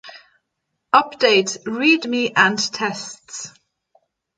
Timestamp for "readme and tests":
1.67-3.53